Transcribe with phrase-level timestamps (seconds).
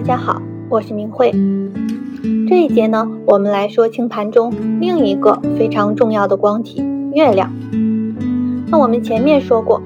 [0.00, 1.30] 大家好，我是明慧。
[2.48, 4.50] 这一节呢，我们来说星盘中
[4.80, 6.82] 另一个非常重要的光体——
[7.12, 7.52] 月亮。
[8.70, 9.82] 那我们前面说过，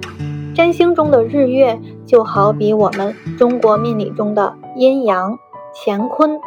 [0.55, 5.37] 占星中的日月就好比我们中国命理中的阴阳
[5.75, 6.39] 乾坤。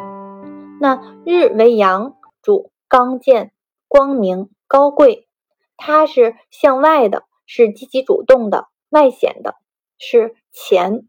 [0.80, 3.52] 那日为阳，主刚健、
[3.86, 5.28] 光明、高贵，
[5.76, 9.56] 它是向外的，是积极主动的、外显的，
[9.98, 11.02] 是乾。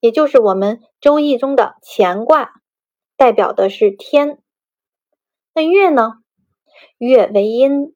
[0.00, 2.54] 也就是我们周易中的乾卦，
[3.16, 4.42] 代表的是天。
[5.52, 6.14] 那月呢？
[6.96, 7.94] 月为阴，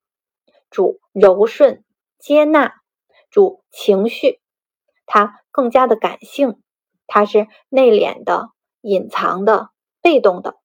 [0.69, 1.83] 主柔顺、
[2.19, 2.75] 接纳，
[3.31, 4.41] 主情绪，
[5.07, 6.61] 它更加的感性，
[7.07, 8.51] 它是内敛的、
[8.83, 9.71] 隐藏的、
[10.03, 10.59] 被动的，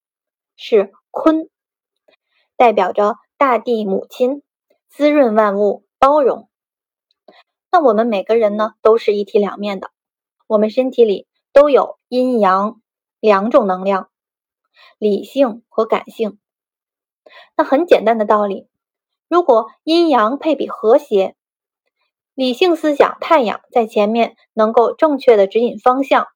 [0.58, 1.50] 是坤，
[2.58, 4.44] 代表着大地母亲，
[4.90, 6.50] 滋润万物，包容。
[7.72, 9.92] 那我们每个人呢，都是一体两面的，
[10.48, 11.29] 我们身体里。
[11.60, 12.80] 都有阴阳
[13.20, 14.10] 两种能量，
[14.98, 16.40] 理性和感性。
[17.58, 18.70] 那很简单的道理，
[19.28, 21.36] 如果阴阳配比和谐，
[22.34, 26.28] 理性思想太阳在前面能够正确的指引方向，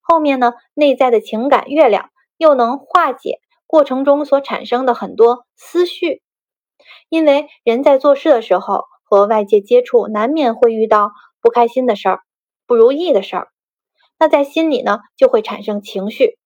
[0.00, 6.22] 后面呢内在的情感月亮又能化解过程中所产生的很多思绪。
[7.10, 12.22] 因为人在做事的时候和外界接触，难免会遇到不开心的事儿、
[12.66, 13.48] 不如意的事儿。
[14.18, 16.38] 那在心里呢，就会产生情绪。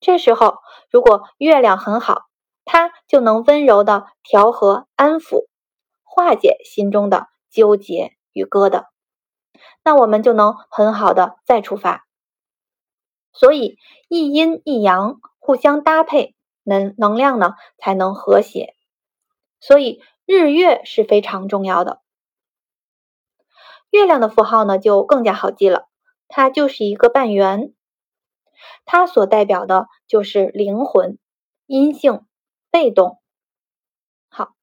[0.00, 0.58] 这时候，
[0.90, 2.22] 如果月亮很好，
[2.64, 5.46] 它就能温柔的调和、安抚、
[6.02, 8.86] 化解心中的纠结与疙瘩。
[9.82, 12.06] 那我们就能很好的再出发。
[13.32, 13.76] 所以，
[14.08, 18.74] 一阴一阳互相搭配，能能量呢才能和谐。
[19.60, 22.00] 所以，日月是非常重要的。
[23.90, 25.88] 月亮的符号呢，就更加好记了。
[26.28, 27.72] 它就是一个半圆，
[28.84, 31.18] 它所代表的就是灵魂、
[31.66, 32.26] 阴性、
[32.70, 33.18] 被动。
[34.28, 34.54] 好，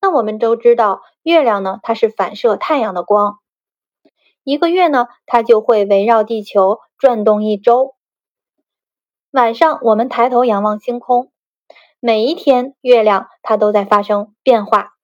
[0.00, 3.38] 那我们都知道，月亮呢，它是反射太阳的光，
[4.44, 7.96] 一个月呢，它就会围绕地球转动一周。
[9.30, 11.30] 晚上我们抬头仰望星空，
[12.00, 14.94] 每一天月亮它都在发生变化，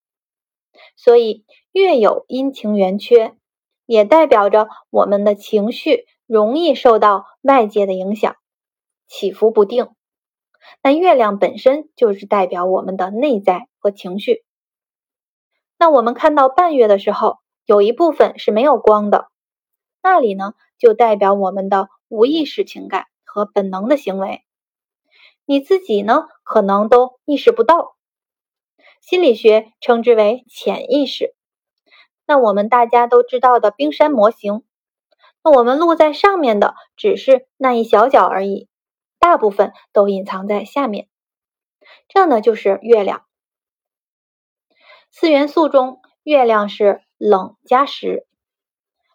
[0.97, 3.37] 所以月有阴晴圆缺。
[3.87, 8.37] 也代表着我们的情绪容易受到外界的影响，
[9.07, 9.89] 起伏不定。
[10.83, 14.45] 那月亮本身就是代表我们的内在和情绪。
[15.79, 19.29] 那我们看到半月的时候，有一部分是没有光的，
[20.03, 24.43] 那里呢就代表我们的无意识情感和本能的行为，
[25.45, 27.95] 你自己呢可能都意识不到。
[29.01, 31.36] 心理学称之为潜意识。
[32.27, 34.65] 那我们大家都知道的冰山模型，
[35.45, 38.69] 那我们露在上面的只是那一小角而已，
[39.21, 41.09] 大部分都隐藏在下面。
[42.09, 43.25] 这呢就是月亮。
[45.13, 48.27] 四元素中，月亮是冷加湿。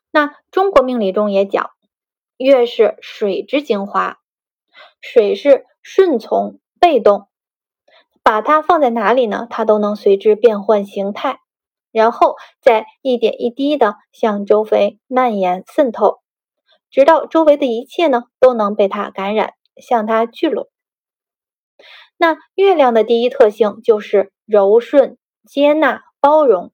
[0.09, 1.71] 那中国命理中也讲，
[2.37, 4.19] 月是水之精华，
[5.01, 7.27] 水是顺从、被动，
[8.23, 9.47] 把它放在哪里呢？
[9.49, 11.40] 它都能随之变换形态。
[11.91, 16.21] 然后再一点一滴的向周围蔓延渗透，
[16.89, 20.69] 直到周围的一切呢都能被它感染，向它聚拢。
[22.17, 26.71] 那月亮的第一特性就是柔顺、接纳、包容，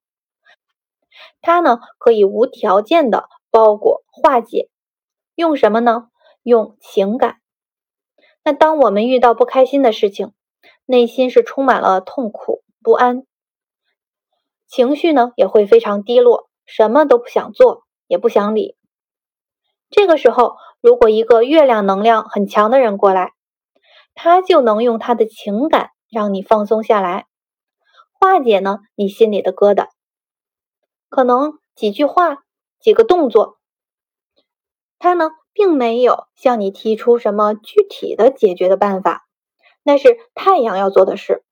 [1.42, 4.70] 它呢可以无条件的包裹、化解。
[5.36, 6.10] 用什么呢？
[6.44, 7.38] 用情感。
[8.44, 10.34] 那当我们遇到不开心的事情，
[10.86, 13.26] 内心是充满了痛苦、不安。
[14.68, 18.76] 情绪呢也会非常低落，什么都不想做，也不想理。
[19.90, 23.34] 这个时候，如果一个月亮能量很强的人过来，
[24.14, 27.28] 他就能用他的情感让你放松下来，
[28.12, 29.88] 化解呢你心里的疙瘩。
[31.08, 32.44] 可能几句话、
[32.82, 33.60] 几个动作，
[35.00, 39.26] 他呢并没有向你提出什么具体的解决的办法，
[39.84, 41.46] 那是太阳要做的事。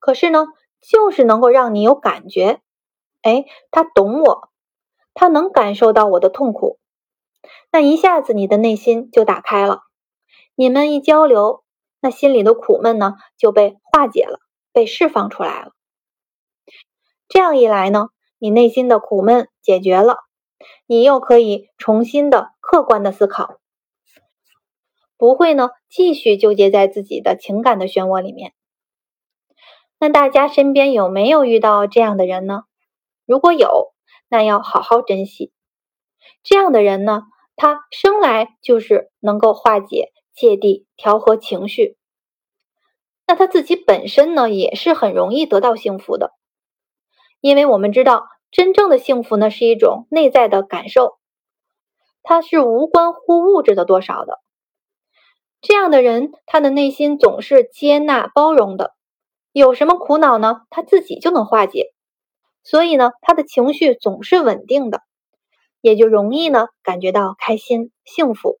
[0.00, 0.46] 可是呢？
[0.82, 2.60] 就是能够让你有感觉，
[3.22, 4.50] 哎，他懂我，
[5.14, 6.78] 他能感受到我的痛苦，
[7.70, 9.82] 那一下子你的内心就打开了，
[10.56, 11.62] 你们一交流，
[12.00, 14.40] 那心里的苦闷呢就被化解了，
[14.72, 15.72] 被释放出来了。
[17.28, 18.08] 这样一来呢，
[18.38, 20.18] 你内心的苦闷解决了，
[20.86, 23.58] 你又可以重新的客观的思考，
[25.16, 28.52] 不会呢继续纠结在自己的情感的漩涡里面。
[30.02, 32.64] 那大家身边有没有遇到这样的人呢？
[33.24, 33.92] 如果有，
[34.28, 35.52] 那要好好珍惜。
[36.42, 37.22] 这样的人呢，
[37.54, 41.96] 他生来就是能够化解芥蒂、调和情绪。
[43.28, 46.32] 那他自己本身呢，也是很容易得到幸福的，
[47.40, 51.20] 因为我们知道，真正的幸福呢是一种内在的感受，
[52.24, 54.40] 它是无关乎物质的多少的。
[55.60, 58.96] 这样的人，他的内心总是接纳、包容的，
[59.52, 61.92] 有什么苦恼呢，他自己就能化解，
[62.62, 65.02] 所以呢，他的情绪总是稳定的，
[65.80, 68.58] 也就容易呢感觉到开心、幸福，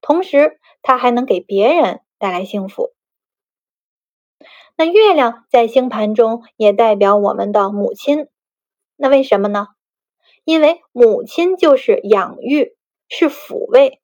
[0.00, 2.92] 同时他还能给别人带来幸福。
[4.76, 8.28] 那月亮在星盘中也代表我们的母亲，
[8.96, 9.66] 那为什么呢？
[10.44, 12.74] 因为母亲就是养育，
[13.10, 14.00] 是抚慰，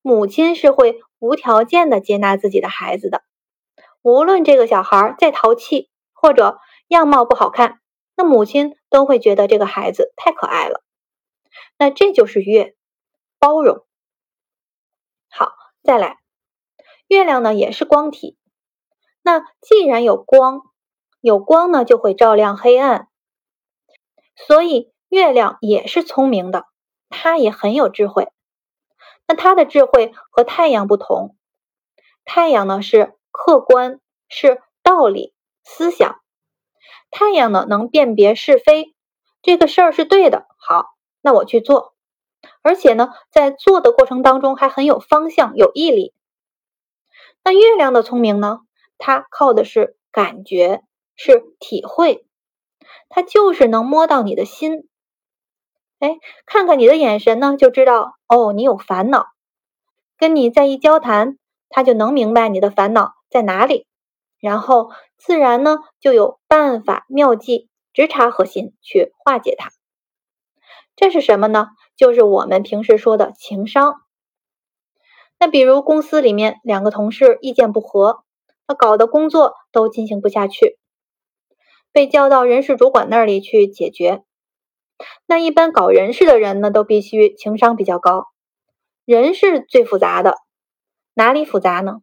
[0.00, 3.22] 母亲是会无条件的接纳自己的孩子的，
[4.02, 6.58] 无论这个小孩再淘气或者
[6.88, 7.80] 样貌不好看，
[8.16, 10.82] 那母亲都会觉得这个孩子太可爱了。
[11.78, 12.74] 那这就是月，
[13.38, 13.86] 包容。
[15.28, 15.52] 好，
[15.82, 16.18] 再来，
[17.08, 18.36] 月亮呢也是光体。
[19.22, 20.62] 那既然有光，
[21.20, 23.08] 有光呢就会照亮黑暗，
[24.34, 26.66] 所以月亮也是聪明的，
[27.10, 28.28] 它也很有智慧。
[29.26, 31.36] 那它的智慧和太阳不同，
[32.24, 36.20] 太阳呢是客观，是道理、思想。
[37.10, 38.94] 太阳呢能辨别是非，
[39.42, 40.86] 这个事儿是对的，好，
[41.20, 41.94] 那我去做，
[42.62, 46.14] 而且呢在做的过程当中还很有方向、有毅力。
[47.42, 48.60] 那月亮的聪明呢？
[48.98, 50.82] 它靠的是感觉，
[51.16, 52.26] 是体会，
[53.08, 54.88] 它就是能摸到你的心。
[56.00, 59.28] 哎，看看你的眼神呢，就知道哦，你有烦恼。
[60.18, 61.38] 跟你在一交谈，
[61.70, 63.86] 他就能明白你的烦恼在哪里，
[64.40, 69.70] 然后自然呢就有办法妙计，直插核心去化解它。
[70.96, 71.68] 这是什么呢？
[71.96, 74.02] 就是我们平时说的情商。
[75.38, 78.24] 那比如公司里面两个同事意见不合。
[78.68, 80.78] 那搞得工作都进行不下去，
[81.90, 84.22] 被叫到人事主管那里去解决。
[85.26, 88.26] 那一般搞人事的人呢，都必须情商比较高。
[89.04, 90.36] 人是最复杂的，
[91.14, 92.00] 哪里复杂呢？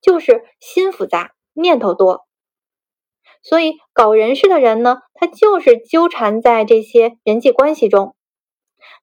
[0.00, 2.26] 就是心复杂，念头多。
[3.42, 8.16] 所以搞人事的人呢，他就是纠缠在这些人际关系中。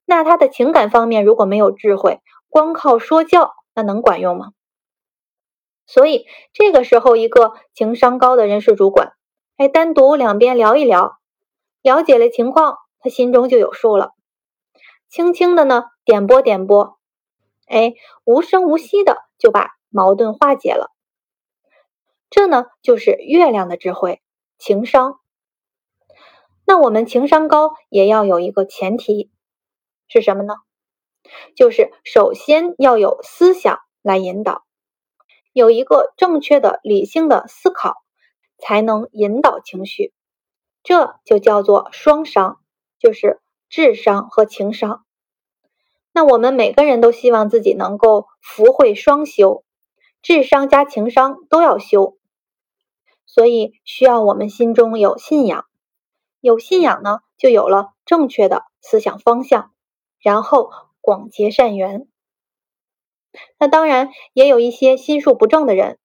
[0.05, 2.19] 那他的情感方面如果没有智慧，
[2.49, 4.51] 光靠说教，那能管用吗？
[5.85, 9.13] 所以这个时候，一个情商高的人事主管，
[9.57, 11.19] 哎，单独两边聊一聊，
[11.81, 14.11] 了解了情况，他心中就有数了。
[15.09, 16.97] 轻轻的呢，点拨点拨，
[17.67, 17.93] 哎，
[18.23, 20.91] 无声无息的就把矛盾化解了。
[22.29, 24.21] 这呢，就是月亮的智慧，
[24.57, 25.19] 情商。
[26.65, 29.29] 那我们情商高，也要有一个前提，
[30.07, 30.55] 是什么呢？
[31.55, 34.63] 就是首先要有思想来引导。
[35.53, 37.97] 有一个正确的理性的思考，
[38.57, 40.11] 才能引导情绪，
[40.81, 42.59] 这就叫做双商，
[42.97, 43.39] 就是
[43.69, 45.05] 智商和情商。
[46.11, 49.63] 那我们每个人都希望自己能够福慧双修，
[50.23, 52.17] 智商加情商都要修，
[53.25, 55.65] 所以需要我们心中有信仰，
[56.39, 59.73] 有信仰呢，就有了正确的思想方向，
[60.21, 62.07] 然后广结善缘。
[63.59, 65.99] 那当然也有一些心术不正的人，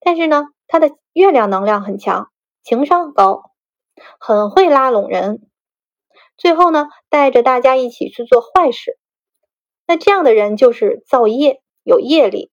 [0.00, 2.30] 但是呢，他的月亮能量很强，
[2.62, 3.50] 情商高，
[4.18, 5.46] 很会拉拢人，
[6.38, 8.98] 最后呢，带着大家一起去做坏事。
[9.86, 12.50] 那这样的人就是造业，有业力，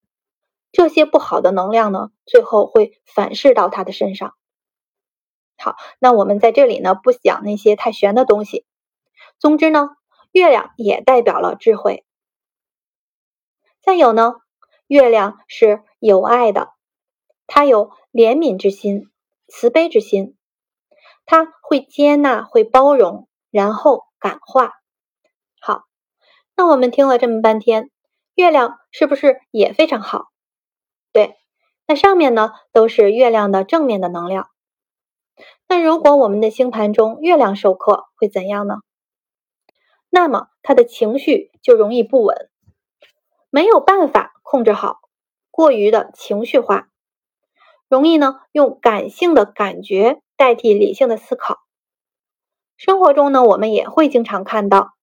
[0.72, 4.36] 这些不好的能量呢，最后会反噬到他的身上。
[5.58, 8.66] 好，那我们在这里呢，不讲那些太玄的东西。
[9.38, 9.90] 总之呢，
[10.32, 12.06] 月亮也代表了智慧。
[13.82, 14.36] 再有呢，
[14.88, 16.74] 月亮是有爱的，
[17.48, 19.12] 它有怜悯之心、
[19.48, 20.38] 慈悲之心，
[21.26, 24.74] 它会接纳、会包容，然后感化。
[25.60, 25.84] 好，
[26.56, 27.92] 那我们听了这么半天，
[28.36, 30.31] 月亮是不是也非常好？
[31.92, 34.48] 在，上面呢都是月亮的正面的能量。
[35.68, 38.76] 那如果我们的星盘中月亮受克，会怎样呢？
[40.10, 42.50] 那么他的情绪就容易不稳。
[43.50, 45.02] 没有办法控制好，
[45.50, 46.88] 过于的情绪化，
[47.90, 51.60] 容易呢用感性的感觉代替理性的思考。
[52.78, 54.94] 生活中呢，我们也会经常看到，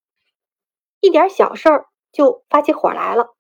[1.01, 3.35] 一点小事儿就发起火来了，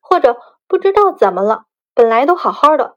[0.00, 2.96] 或者不知道怎么了，本来都好好的，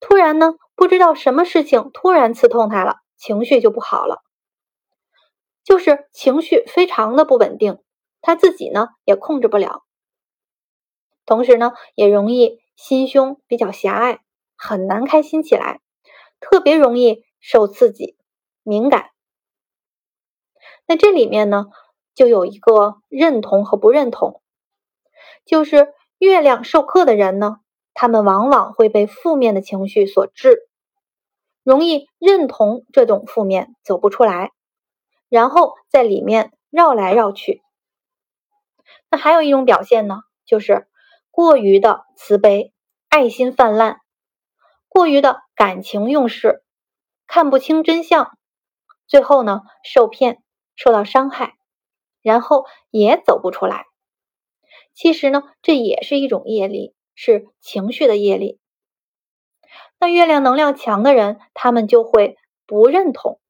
[0.00, 4.22] 突然呢不知道什么事情突然刺痛他了，情绪就不好了，
[5.62, 7.82] 就是情绪非常的不稳定，
[8.20, 9.84] 他自己呢也控制不了，
[11.24, 14.20] 同时呢也容易心胸比较狭隘，
[14.56, 15.80] 很难开心起来，
[16.40, 18.16] 特别容易受刺激、
[18.62, 19.10] 敏感。
[20.86, 21.66] 那这里面呢
[22.14, 24.42] 就有一个认同和不认同，
[25.46, 27.60] 就是月亮授课的人呢，
[27.94, 30.68] 他们往往会被负面的情绪所致。
[31.62, 34.50] 容易认同这种负面，走不出来，
[35.30, 37.62] 然后在里面绕来绕去。
[39.10, 40.86] 那还有一种表现呢，就是
[41.30, 42.74] 过于的慈悲、
[43.08, 44.00] 爱心泛滥，
[44.88, 46.62] 过于的感情用事，
[47.26, 48.36] 看不清真相，
[49.06, 50.42] 最后呢受骗、
[50.76, 51.54] 受到伤害，
[52.20, 53.86] 然后也走不出来。
[54.92, 58.58] 其实呢，这也是一种业力，是情绪的业力。
[59.98, 63.40] 那月亮能量强的人，他们就会不认同、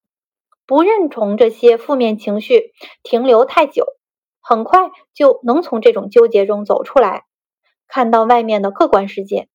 [0.67, 3.87] 不认同这些负面情绪停留太久，
[4.41, 7.25] 很快就能从这种纠结中走出来，
[7.89, 9.49] 看到外面的客观世界。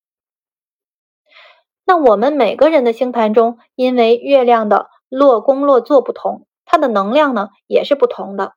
[1.86, 8.54] 那我们每个人的星盘中，因为月亮的落宫落座不同，它的能量呢也是不同的，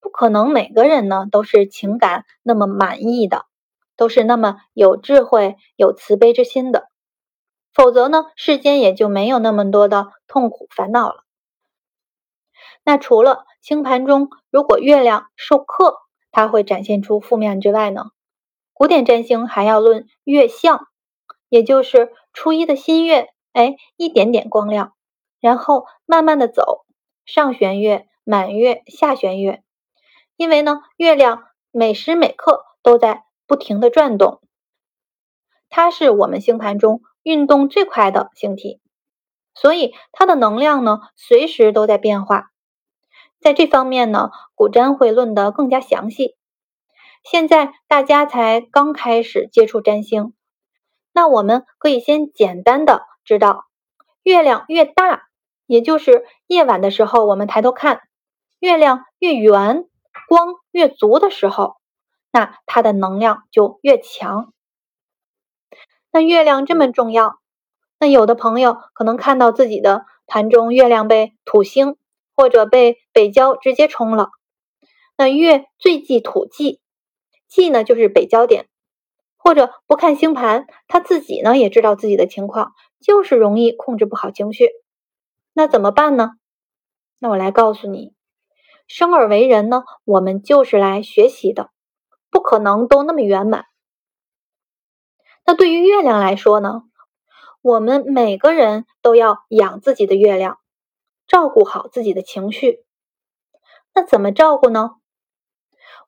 [0.00, 3.46] 不可能每个人呢都是情感那么满意的，
[3.96, 6.88] 都是那么有智慧、有慈悲之心的。
[7.72, 11.24] 否则呢，世间也就没有那么多的痛苦烦恼了。
[12.84, 15.96] 那除了星盘中如果月亮受克，
[16.30, 18.06] 它会展现出负面之外呢，
[18.72, 20.86] 古典占星还要论月相，
[21.48, 24.92] 也就是初一的新月，哎，一点点光亮，
[25.40, 26.84] 然后慢慢的走，
[27.24, 29.64] 上弦月、满月、下弦月，
[30.36, 34.40] 因为呢，月亮每时每刻都在不停的转动，
[35.68, 37.00] 它是我们星盘中。
[37.24, 38.82] 运动最快的星体，
[39.54, 42.50] 所以它的能量呢，随时都在变化。
[43.40, 46.36] 在这方面呢，古占会论得更加详细。
[47.22, 50.34] 现在大家才刚开始接触占星，
[51.14, 53.64] 那我们可以先简单的知道，
[54.22, 55.22] 月亮越大，
[55.64, 58.02] 也就是夜晚的时候，我们抬头看，
[58.58, 59.86] 月亮越圆，
[60.28, 61.76] 光越足的时候，
[62.34, 64.52] 那它的能量就越强。
[66.10, 67.38] 那月亮这么重要，
[68.00, 71.96] 那有的朋友可能看到自己的盘中月亮被土星
[72.34, 74.30] 或者被北交直接冲了。
[75.16, 76.80] 那月最忌土忌，
[77.46, 78.66] 忌呢就是北焦点，
[79.36, 84.70] 或者不看星盘，他自己呢也知道自己的情况，就是容易控制不好情绪。
[85.52, 86.32] 那怎么办呢？
[87.20, 88.12] 那我来告诉你，
[88.88, 91.70] 生而为人呢，我们就是来学习的，
[92.44, 93.64] 可能都那么圆满。
[95.46, 96.82] 那对于月亮来说呢，
[97.62, 100.58] 我们每个人都要养自己的月亮，
[101.26, 102.84] 照顾好自己的情绪。
[103.94, 104.96] 那怎么照顾呢？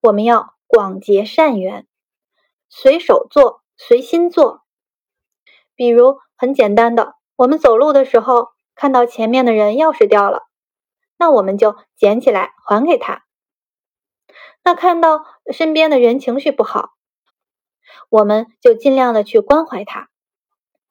[0.03, 1.87] 我们要广结善缘，
[2.69, 4.63] 随手做，随心做。
[5.75, 10.43] 比如很简单的，我们走路的时候看到前面的人钥匙掉了，
[11.17, 13.26] 那我们就捡起来还给他。
[14.63, 16.91] 那看到身边的人情绪不好。
[18.09, 20.09] 我们就尽量的去关怀他，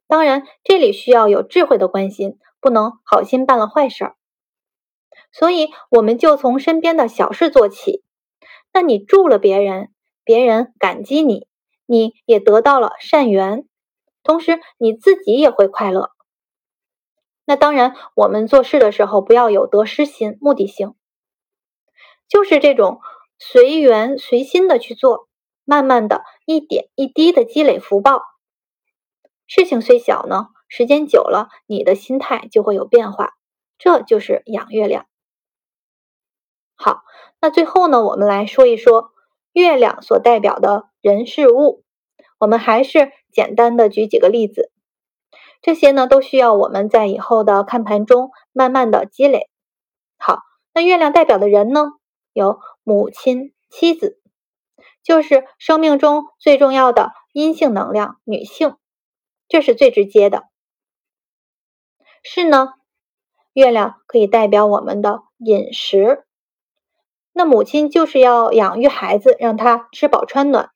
[0.08, 4.16] 当然这里需要有智慧的关心，不能好心办了坏事儿。
[5.32, 8.04] 所以我们就从身边的小事做起。
[8.74, 11.48] 那你助了别人，别人感激你，
[11.86, 13.68] 你也得到了善缘，
[14.24, 16.12] 同时你自己也会快乐。
[17.46, 20.96] 那当然，我们做事的时候不要有得失心、目的性，
[22.28, 23.00] 就是这种
[23.38, 25.28] 随缘随心的去做。
[25.68, 28.22] 慢慢的一点一滴的积累福报，
[29.48, 33.34] 事情虽小呢，时间久了，你的心态就会有变化，
[33.80, 35.08] 这就是养月亮。
[36.76, 37.02] 好，
[37.42, 39.10] 那最后呢，我们来说一说
[39.54, 41.84] 月亮所代表的人事物。
[42.38, 44.72] 我们还是简单的举几个例子，
[45.64, 49.50] 这些呢都需要我们在以后的看盘中慢慢的积累。
[50.20, 50.42] 好，
[50.76, 51.94] 那月亮代表的人呢，
[52.36, 54.22] 有母亲、妻子。
[55.02, 58.76] 就是生命中最重要的阴性能量，女性，
[59.48, 60.44] 这是最直接的。
[62.24, 62.74] 是呢，
[63.54, 66.26] 月亮可以代表我们的饮食。
[67.32, 70.72] 那母亲就是要养育孩子，让他吃饱穿暖，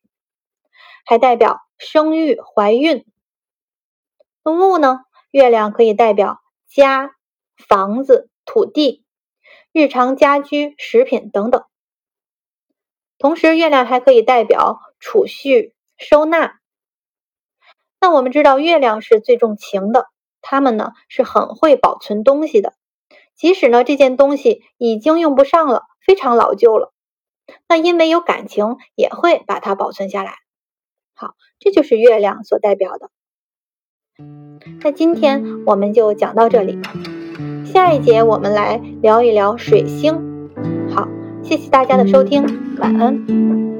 [1.05, 3.05] 还代表生育、怀孕。
[4.43, 5.01] 那木呢？
[5.31, 7.11] 月亮可以代表家、
[7.67, 9.05] 房子、土地、
[9.71, 11.63] 日常家居、食品等等。
[13.17, 16.59] 同时，月亮还可以代表储蓄、收纳。
[17.99, 20.07] 那我们知道，月亮是最重情的，
[20.41, 22.73] 他们呢是很会保存东西的。
[23.35, 26.93] 即使呢这件东西已经用不上了，非常老旧了，
[27.67, 30.35] 那因为有感情，也会把它保存下来。
[31.13, 33.09] 好，这就是月亮所代表的。
[34.81, 36.79] 那今天我们就讲到这里，
[37.71, 40.13] 下一节我们来聊一聊水星。
[40.89, 41.07] 好，
[41.43, 42.43] 谢谢大家的收听，
[42.79, 43.78] 晚安。